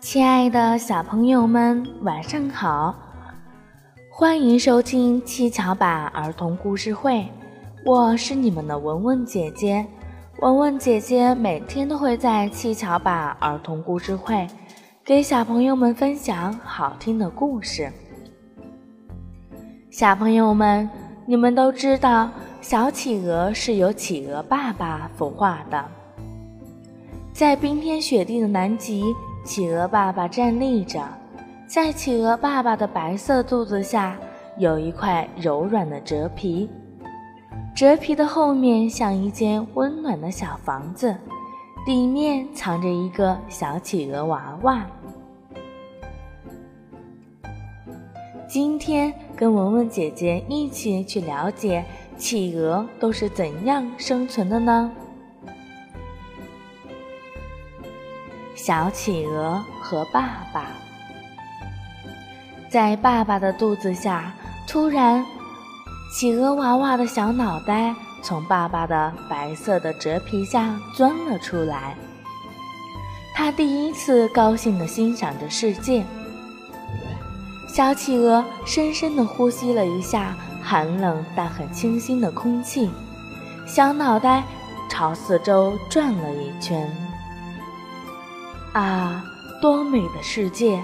[0.00, 2.94] 亲爱的小朋友们，晚上好！
[4.08, 7.26] 欢迎收听七巧板儿童故事会，
[7.84, 9.84] 我是你们的文文姐姐。
[10.40, 14.46] 文文姐姐每天都会在七巧板儿童故事会
[15.04, 17.92] 给小朋友们分享好听的故事。
[19.90, 20.88] 小朋友们，
[21.26, 22.30] 你们都知道
[22.60, 25.84] 小企鹅是由企鹅爸爸孵化的，
[27.32, 29.04] 在冰天雪地的南极。
[29.48, 31.02] 企鹅爸爸站立着，
[31.66, 34.14] 在企鹅爸爸的白色肚子下
[34.58, 36.68] 有一块柔软的蛰皮，
[37.74, 41.16] 蛰皮的后面像一间温暖的小房子，
[41.86, 44.84] 里面藏着一个小企鹅娃娃。
[48.46, 51.82] 今天跟文文姐姐一起去了解
[52.18, 54.92] 企鹅都是怎样生存的呢？
[58.68, 60.66] 小企鹅和爸爸
[62.68, 64.30] 在爸爸的肚子下，
[64.66, 65.24] 突然，
[66.12, 71.96] 企鹅娃娃的小脑袋从爸爸的白色的蛰皮下钻了出来。
[73.34, 76.04] 他第一次高兴地欣赏着世界。
[77.66, 82.90] 小企鹅深深地呼吸了一下寒冷但很清新的空气，
[83.66, 84.44] 小脑袋
[84.90, 87.07] 朝四周转了一圈。
[88.72, 89.24] 啊，
[89.60, 90.80] 多美的世界！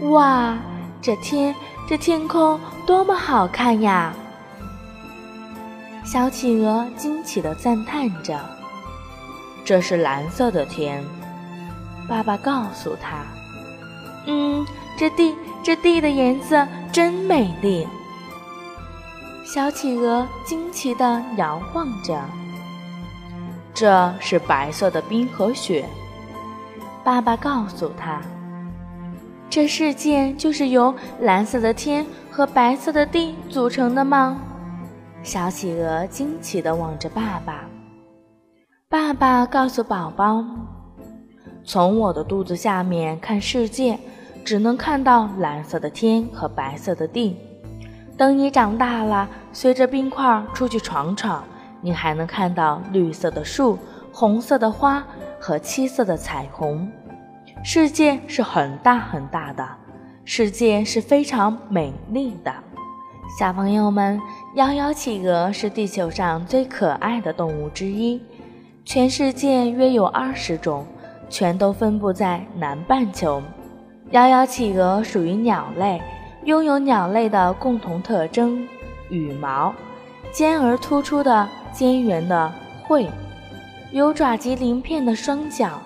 [0.00, 0.56] 哇，
[1.00, 1.54] 这天，
[1.88, 4.12] 这天空多么好看呀！
[6.04, 8.38] 小企鹅惊奇地赞叹着
[9.64, 11.04] ：“这是蓝色的天。”
[12.08, 13.18] 爸爸告诉他
[14.26, 14.66] ：“嗯，
[14.98, 17.86] 这地，这地的颜色真美丽。”
[19.46, 22.20] 小企鹅惊奇地摇晃着
[23.72, 25.88] ：“这是白色的冰和雪。”
[27.04, 28.18] 爸爸告诉他
[29.50, 34.40] ：“这世界就是由蓝色的天和白色的地组成的吗？”
[35.22, 37.66] 小企鹅惊奇地望着爸爸。
[38.88, 40.42] 爸爸告诉宝宝
[41.62, 43.98] ：“从我的肚子下面看世界，
[44.42, 47.36] 只能看到蓝色的天和白色的地。
[48.16, 51.44] 等你长大了，随着冰块出去闯闯，
[51.82, 53.78] 你还能看到绿色的树、
[54.10, 55.04] 红色的花。”
[55.46, 56.90] 和七色的彩虹，
[57.62, 59.68] 世界是很大很大的，
[60.24, 62.50] 世界是非常美丽的。
[63.38, 64.18] 小朋友们，
[64.54, 68.22] 摇摇企鹅是地球上最可爱的动物之一，
[68.86, 70.86] 全世界约有二十种，
[71.28, 73.42] 全都分布在南半球。
[74.12, 76.00] 摇摇企鹅属于鸟类，
[76.44, 78.66] 拥有鸟类的共同特征：
[79.10, 79.74] 羽毛，
[80.32, 82.50] 尖而突出的尖圆的
[82.88, 83.10] 喙。
[83.94, 85.80] 有爪及鳞片的双脚，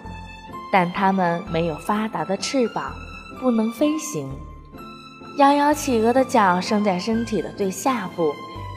[0.72, 2.90] 但它们没有发达的翅膀，
[3.38, 4.26] 不能飞行。
[5.36, 8.32] 摇摇企鹅的脚生在身体的最下部，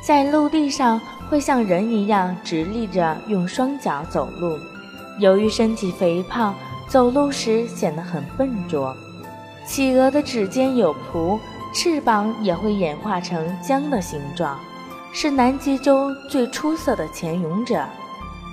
[0.06, 1.00] 在陆地上
[1.30, 4.60] 会像人一样直立着用双脚走路。
[5.18, 6.54] 由于身体肥胖，
[6.90, 8.94] 走路时显得很笨拙。
[9.66, 11.40] 企鹅的指尖有蹼，
[11.74, 14.60] 翅膀也会演化成桨的形状，
[15.14, 17.86] 是南极洲最出色的潜泳者。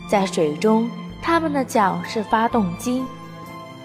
[0.08, 3.04] 在水中，它们的脚是发动机，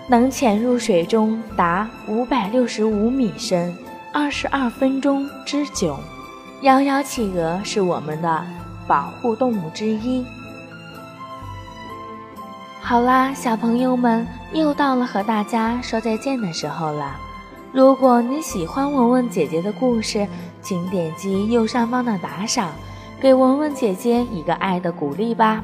[0.07, 3.75] 能潜入水中达五百六十五米深，
[4.13, 6.00] 二十二分钟之久。
[6.61, 8.45] 摇摇企鹅是我们的
[8.88, 10.25] 保护动物之一。
[12.79, 17.17] 好啦，小朋友们，又到了和大家说再见的时候了。
[17.73, 20.28] 如果你喜欢文文姐姐的故事，
[20.61, 22.72] 请点击右上方的打赏，
[23.19, 25.63] 给文文姐姐一个爱的鼓励吧。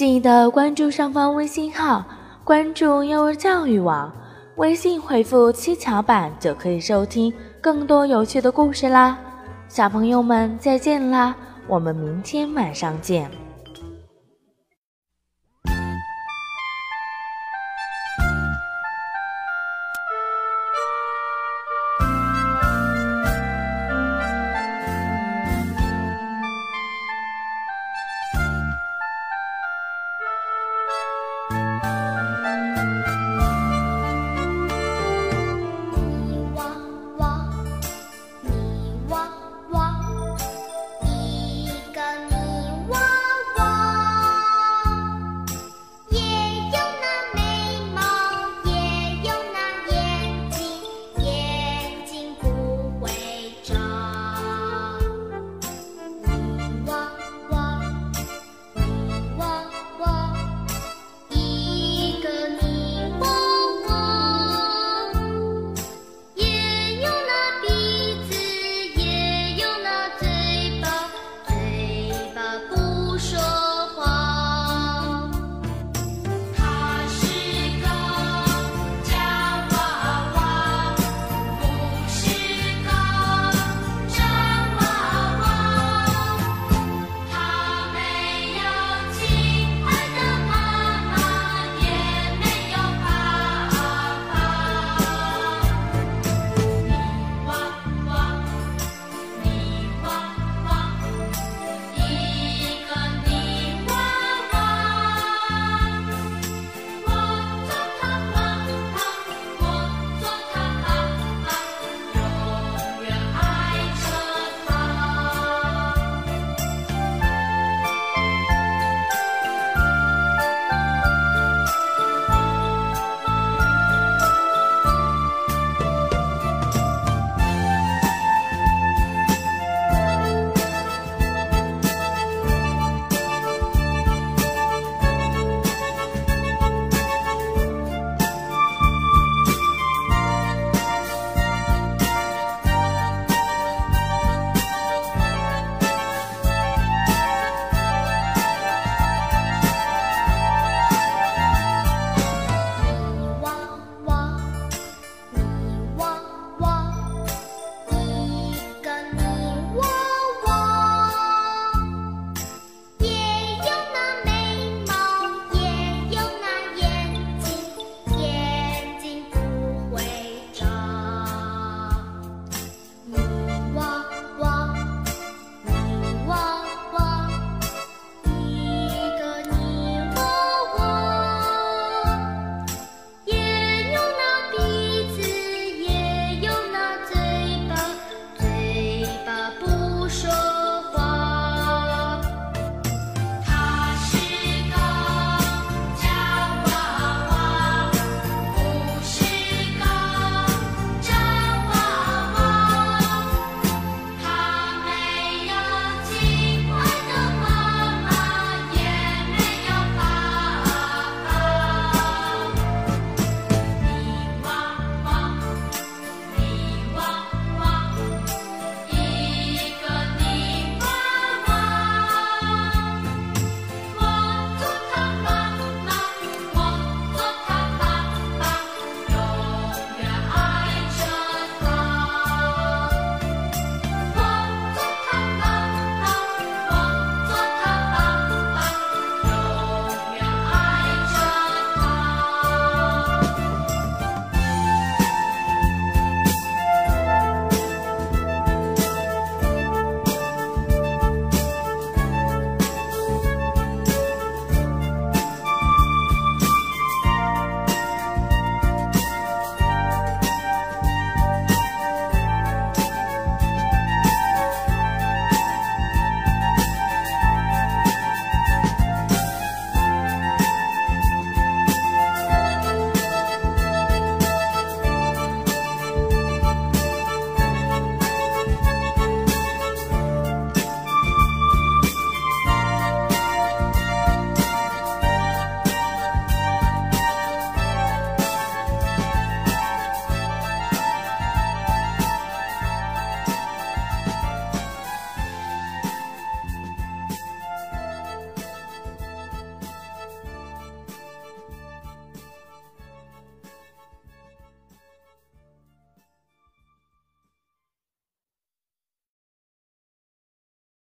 [0.00, 2.02] 记得关注上方微信号，
[2.42, 4.10] 关注幼儿教育网，
[4.56, 7.30] 微信回复“七巧板”就可以收听
[7.60, 9.18] 更多有趣的故事啦！
[9.68, 11.36] 小朋友们再见啦，
[11.68, 13.30] 我们明天晚上见。